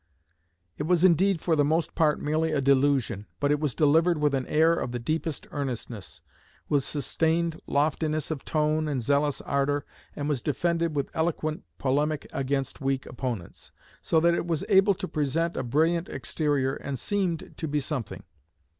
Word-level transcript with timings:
It 0.79 0.87
was 0.87 1.03
indeed 1.03 1.41
for 1.41 1.55
the 1.55 1.63
most 1.63 1.93
part 1.93 2.19
merely 2.19 2.51
a 2.51 2.59
delusion, 2.59 3.27
but 3.39 3.51
it 3.51 3.59
was 3.59 3.75
delivered 3.75 4.17
with 4.17 4.33
an 4.33 4.47
air 4.47 4.73
of 4.73 4.93
the 4.93 4.97
deepest 4.97 5.45
earnestness, 5.51 6.21
with 6.67 6.83
sustained 6.83 7.61
loftiness 7.67 8.31
of 8.31 8.43
tone 8.43 8.87
and 8.87 9.03
zealous 9.03 9.41
ardour, 9.41 9.85
and 10.15 10.27
was 10.27 10.41
defended 10.41 10.95
with 10.95 11.11
eloquent 11.15 11.65
polemic 11.77 12.25
against 12.33 12.81
weak 12.81 13.05
opponents, 13.05 13.71
so 14.01 14.19
that 14.19 14.33
it 14.33 14.47
was 14.47 14.65
able 14.69 14.95
to 14.95 15.07
present 15.07 15.55
a 15.55 15.61
brilliant 15.61 16.09
exterior 16.09 16.73
and 16.73 16.97
seemed 16.97 17.53
to 17.57 17.67
be 17.67 17.79
something. 17.79 18.23